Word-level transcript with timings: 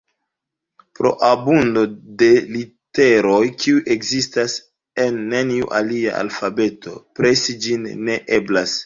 Pro 0.99 1.09
abundo 1.27 1.83
de 2.21 2.29
literoj, 2.55 3.41
kiuj 3.65 3.83
ekzistas 3.97 4.55
en 5.05 5.21
neniu 5.35 5.69
alia 5.81 6.17
alfabeto, 6.23 6.95
presi 7.21 7.57
ĝin 7.67 7.87
ne 8.09 8.19
eblas. 8.41 8.75